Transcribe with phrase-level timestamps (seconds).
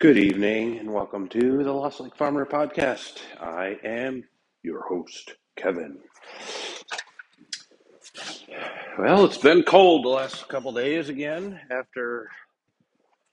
[0.00, 3.18] Good evening and welcome to the Lost Lake Farmer podcast.
[3.38, 4.24] I am
[4.62, 5.98] your host, Kevin.
[8.98, 12.30] Well, it's been cold the last couple days again after,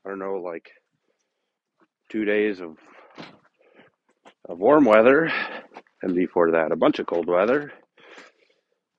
[0.06, 0.70] I don't know, like
[2.12, 2.76] two days of,
[4.50, 5.32] of warm weather,
[6.02, 7.72] and before that, a bunch of cold weather.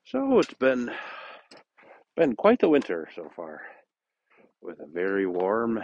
[0.06, 0.90] So it's been
[2.16, 3.60] been quite the winter so far,
[4.62, 5.80] with a very warm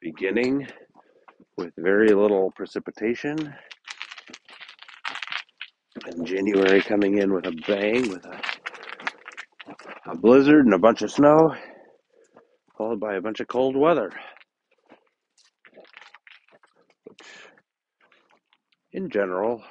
[0.00, 0.66] beginning,
[1.60, 3.54] with very little precipitation,
[6.06, 8.40] and January coming in with a bang, with a,
[10.06, 11.54] a blizzard and a bunch of snow,
[12.78, 14.10] followed by a bunch of cold weather.
[18.92, 19.62] In general,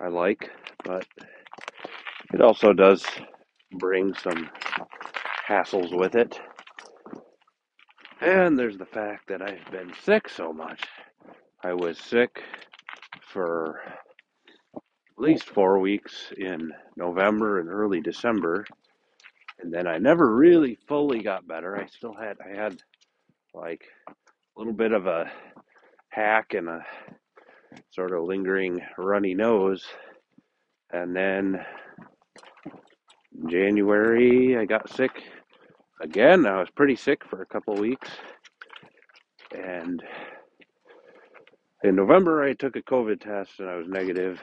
[0.00, 0.50] I like,
[0.82, 1.06] but
[2.32, 3.04] it also does
[3.72, 4.48] bring some
[5.46, 6.40] hassles with it.
[8.20, 10.82] And there's the fact that I've been sick so much.
[11.64, 12.42] I was sick
[13.22, 13.80] for
[14.76, 14.82] at
[15.16, 18.66] least four weeks in November and early December,
[19.58, 21.78] and then I never really fully got better.
[21.78, 22.76] I still had I had
[23.54, 24.12] like a
[24.54, 25.30] little bit of a
[26.10, 26.84] hack and a
[27.90, 29.86] sort of lingering runny nose,
[30.92, 31.64] and then
[33.48, 35.22] January I got sick
[36.00, 36.46] again.
[36.46, 38.10] I was pretty sick for a couple weeks,
[39.52, 40.02] and
[41.82, 44.40] in November I took a COVID test and I was negative.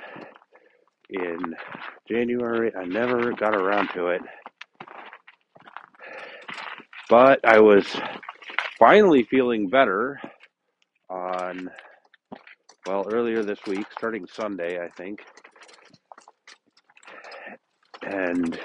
[1.09, 1.55] In
[2.07, 4.21] January I never got around to it.
[7.09, 7.85] But I was
[8.77, 10.19] finally feeling better
[11.09, 11.69] on,
[12.85, 15.21] well, earlier this week, starting Sunday, I think.
[18.01, 18.59] And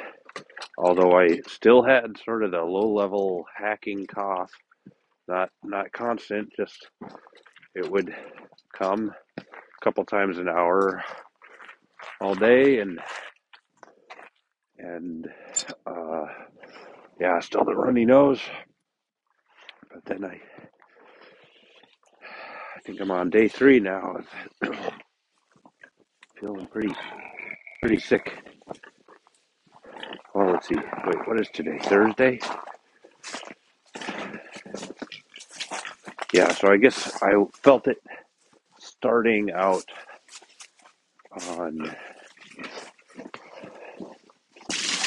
[0.83, 4.51] although I still had sort of the low level hacking cough,
[5.29, 6.89] not not constant, just
[7.75, 8.15] it would
[8.77, 9.43] come a
[9.83, 11.03] couple times an hour
[12.21, 12.99] all day and
[14.79, 15.29] and
[15.87, 16.25] uh
[17.21, 18.41] yeah, still the runny nose.
[19.93, 20.41] But then I
[22.77, 24.17] I think I'm on day three now.
[26.41, 26.93] Feeling pretty
[27.81, 28.52] pretty sick.
[30.35, 30.77] Well, let's see.
[30.77, 31.79] Wait, what is today?
[31.83, 32.41] Thursday?
[36.33, 37.33] Yeah, so I guess I
[37.63, 37.99] felt it
[38.79, 39.85] starting out
[41.51, 41.97] on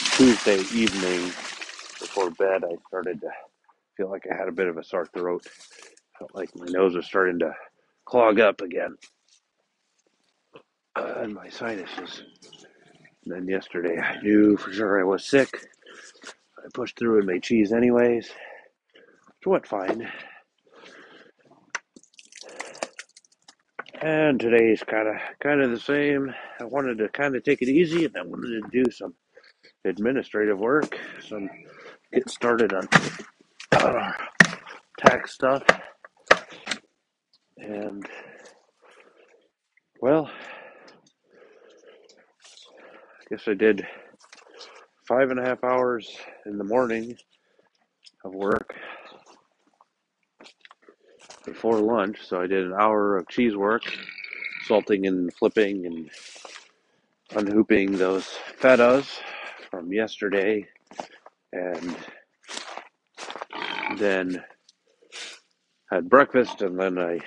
[0.04, 1.28] Tuesday evening
[2.00, 2.64] before bed.
[2.66, 3.30] I started to
[3.98, 5.46] feel like I had a bit of a sore throat.
[6.20, 7.54] Felt like my nose was starting to
[8.06, 8.96] clog up again.
[10.96, 12.24] And my sinuses.
[13.26, 15.50] Then yesterday I knew for sure I was sick.
[16.60, 18.30] I pushed through and made cheese anyways.
[19.28, 20.08] Which went fine.
[24.02, 26.34] And today's kind of kind of the same.
[26.60, 29.16] I wanted to kind of take it easy, and I wanted to do some
[29.84, 31.50] administrative work, some
[32.14, 32.88] get started on
[35.00, 35.64] tax stuff,
[37.58, 38.06] and
[40.02, 40.30] well,
[43.30, 43.88] guess I did
[45.08, 46.16] five and a half hours
[46.46, 47.18] in the morning
[48.24, 48.76] of work
[51.44, 52.20] before lunch.
[52.22, 53.84] So I did an hour of cheese work,
[54.68, 56.10] salting and flipping and
[57.36, 58.28] unhooping those
[58.60, 59.20] fetas
[59.72, 60.68] from yesterday,
[61.52, 61.96] and
[63.98, 64.44] then
[65.92, 67.20] had breakfast, and then I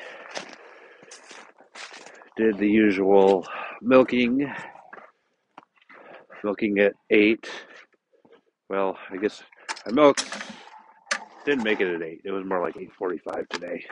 [2.36, 3.44] did the usual
[3.82, 4.52] milking,
[6.44, 7.48] milking at eight.
[8.68, 9.42] Well, I guess
[9.86, 10.26] I milked.
[11.44, 12.22] Didn't make it at eight.
[12.24, 13.84] It was more like eight forty-five today,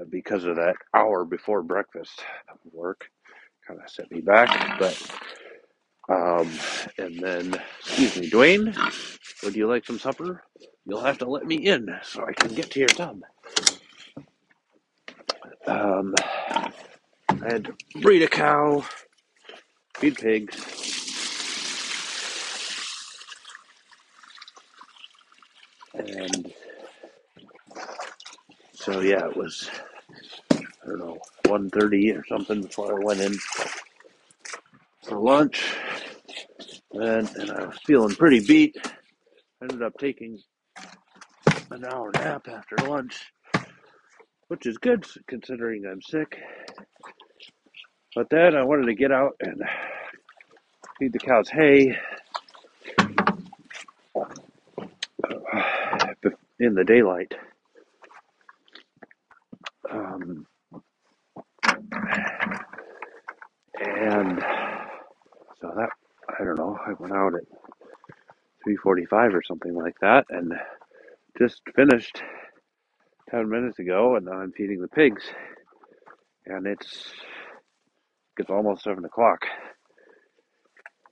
[0.00, 2.22] uh, because of that hour before breakfast
[2.72, 3.08] work.
[3.66, 5.10] Kind of set me back, but
[6.08, 6.50] um,
[6.98, 8.76] and then excuse me, Dwayne,
[9.42, 10.44] would you like some supper?
[10.84, 13.20] You'll have to let me in so I can get to your tub.
[15.66, 16.14] Um,
[17.28, 18.84] I had to breed a cow,
[19.96, 20.56] feed pigs,
[25.94, 26.52] and
[28.74, 29.70] so yeah, it was
[30.52, 33.34] I don't know 1.30 or something before I went in
[35.04, 35.76] for lunch,
[36.92, 38.76] and and I was feeling pretty beat.
[39.62, 40.38] Ended up taking
[41.70, 43.32] an hour nap after lunch,
[44.48, 46.38] which is good considering I'm sick.
[48.14, 49.62] But then I wanted to get out and
[50.98, 51.96] feed the cows hay
[56.62, 57.32] in the daylight
[59.90, 60.46] Um,
[63.80, 64.40] and
[65.60, 65.90] so that
[66.38, 66.78] I don't know.
[66.86, 67.42] I went out at
[68.64, 70.52] three forty-five or something like that, and
[71.38, 72.22] just finished
[73.30, 75.24] ten minutes ago, and now I'm feeding the pigs,
[76.46, 77.12] and it's
[78.38, 79.40] it's almost seven o'clock.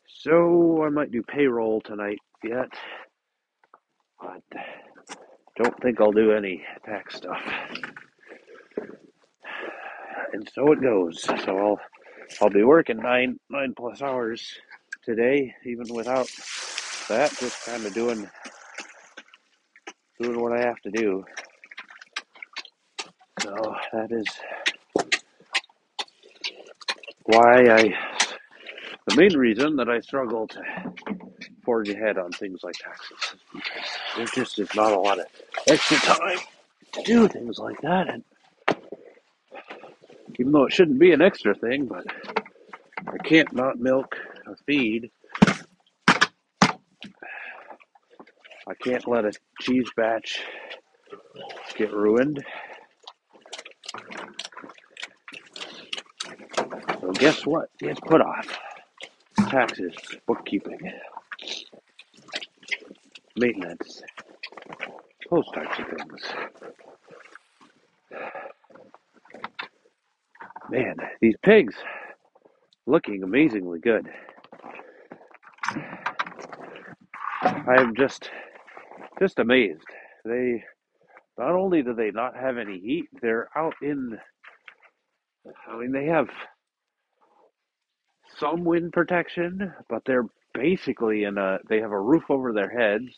[0.08, 2.70] So I might do payroll tonight yet,
[4.20, 4.42] but
[5.56, 7.42] don't think I'll do any tax stuff.
[10.32, 11.22] And so it goes.
[11.22, 11.80] So I'll
[12.40, 14.46] I'll be working nine nine plus hours
[15.04, 16.28] today, even without
[17.08, 17.30] that.
[17.38, 18.28] Just kind of doing
[20.20, 21.24] doing what I have to do.
[23.40, 24.26] So that is
[27.24, 27.94] why I
[29.08, 30.62] the main reason that I struggle to
[31.70, 33.16] forge ahead on things like taxes
[33.54, 33.84] because
[34.16, 35.26] there just is not a lot of
[35.68, 36.36] extra time
[36.90, 38.08] to do things like that.
[38.08, 38.24] And
[40.40, 42.04] even though it shouldn't be an extra thing, but
[43.06, 44.16] I can't not milk
[44.48, 45.12] a feed.
[46.08, 46.24] I
[48.82, 50.42] can't let a cheese batch
[51.76, 52.44] get ruined.
[57.00, 57.70] So guess what?
[57.78, 58.58] It's put off.
[59.48, 59.94] Taxes,
[60.26, 60.92] bookkeeping,
[63.36, 64.02] maintenance,
[65.30, 66.22] those types of things.
[70.70, 71.74] Man, these pigs
[72.86, 74.08] looking amazingly good.
[77.42, 78.30] I am just
[79.20, 79.84] just amazed.
[80.24, 80.64] They
[81.38, 84.18] not only do they not have any heat, they're out in
[85.68, 86.28] I mean they have
[88.38, 93.14] some wind protection, but they're basically in a they have a roof over their heads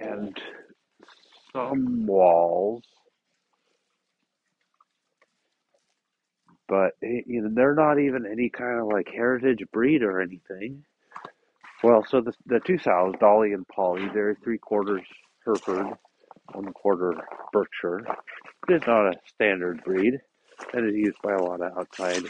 [0.00, 0.36] and
[1.52, 2.84] some walls,
[6.68, 10.84] but eh, you know they're not even any kind of like heritage breed or anything.
[11.82, 15.02] Well, so the the two sows, Dolly and Polly, they're three quarters
[15.44, 15.86] Hereford,
[16.52, 17.14] one quarter
[17.52, 18.06] Berkshire.
[18.68, 20.14] It's not a standard breed
[20.72, 22.24] that is used by a lot of outside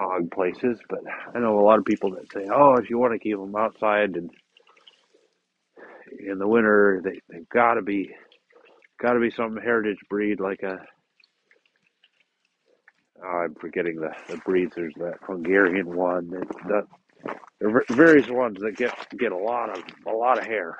[0.00, 0.80] hog places.
[0.90, 1.00] But
[1.34, 3.56] I know a lot of people that say, "Oh, if you want to keep them
[3.56, 4.30] outside and
[6.18, 8.10] in the winter, they they've got to be
[9.00, 10.80] got to be some heritage breed like a."
[13.24, 14.74] oh, I'm forgetting the, the breeds.
[14.74, 16.30] There's that Hungarian one.
[16.30, 16.86] That, that
[17.60, 20.78] there are various ones that get get a lot of a lot of hair,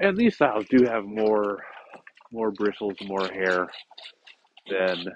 [0.00, 1.60] and these styles do have more
[2.32, 3.68] more bristles, more hair
[4.70, 5.06] than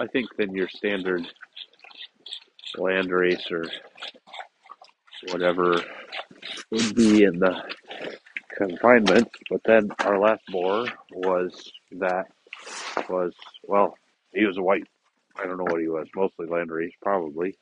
[0.00, 1.26] I think than your standard
[2.76, 3.66] Landrace or
[5.30, 5.82] whatever
[6.70, 7.62] would be in the
[8.56, 9.28] confinement.
[9.50, 12.26] But then our last boar was that
[13.08, 13.34] was
[13.66, 13.94] well,
[14.32, 14.86] he was a white.
[15.36, 17.56] I don't know what he was, mostly land race, probably.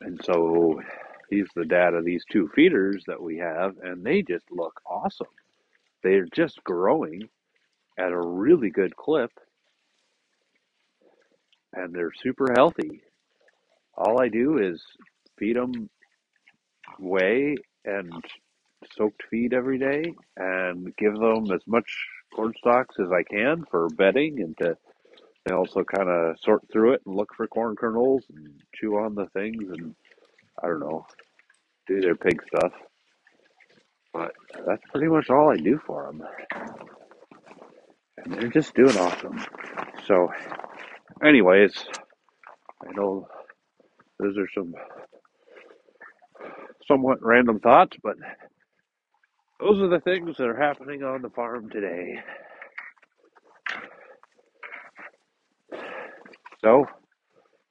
[0.00, 0.80] And so
[1.30, 5.26] he's the dad of these two feeders that we have, and they just look awesome.
[6.02, 7.28] They're just growing
[7.98, 9.32] at a really good clip,
[11.78, 13.02] and they're super healthy.
[13.96, 14.82] All I do is
[15.38, 15.88] feed them
[16.98, 18.12] whey and
[18.96, 21.90] soaked feed every day, and give them as much
[22.34, 24.76] corn stalks as I can for bedding, and to
[25.52, 29.26] also kind of sort through it and look for corn kernels and chew on the
[29.28, 29.94] things, and
[30.62, 31.06] I don't know,
[31.86, 32.72] do their pig stuff.
[34.12, 34.32] But
[34.66, 36.22] that's pretty much all I do for them,
[38.18, 39.42] and they're just doing awesome.
[40.06, 40.28] So,
[41.24, 41.72] anyways,
[42.86, 43.28] I know
[44.20, 44.74] those are some
[46.88, 48.16] somewhat random thoughts, but
[49.60, 52.20] those are the things that are happening on the farm today.
[56.64, 56.86] So,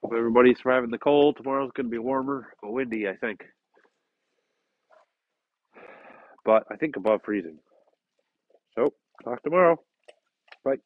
[0.03, 1.37] hope everybody's surviving the cold.
[1.37, 3.41] Tomorrow's going to be warmer, but windy, I think.
[6.45, 7.59] But I think above freezing.
[8.75, 9.77] So, talk tomorrow.
[10.65, 10.77] Bye.